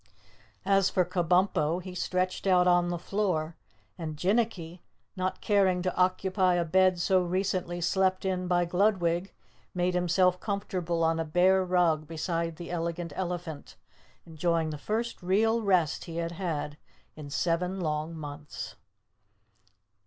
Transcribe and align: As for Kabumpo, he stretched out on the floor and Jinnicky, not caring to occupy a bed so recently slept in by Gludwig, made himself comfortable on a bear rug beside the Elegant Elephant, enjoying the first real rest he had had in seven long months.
As 0.65 0.89
for 0.89 1.05
Kabumpo, 1.05 1.77
he 1.79 1.93
stretched 1.93 2.47
out 2.47 2.67
on 2.67 2.89
the 2.89 2.97
floor 2.97 3.55
and 3.99 4.17
Jinnicky, 4.17 4.81
not 5.15 5.41
caring 5.41 5.83
to 5.83 5.95
occupy 5.95 6.55
a 6.55 6.65
bed 6.65 6.99
so 6.99 7.21
recently 7.21 7.79
slept 7.81 8.25
in 8.25 8.47
by 8.47 8.65
Gludwig, 8.65 9.31
made 9.75 9.93
himself 9.93 10.39
comfortable 10.39 11.03
on 11.03 11.19
a 11.19 11.23
bear 11.23 11.63
rug 11.63 12.07
beside 12.07 12.55
the 12.55 12.71
Elegant 12.71 13.13
Elephant, 13.15 13.75
enjoying 14.25 14.71
the 14.71 14.79
first 14.79 15.21
real 15.21 15.61
rest 15.61 16.05
he 16.05 16.17
had 16.17 16.31
had 16.31 16.79
in 17.15 17.29
seven 17.29 17.79
long 17.79 18.15
months. 18.17 18.75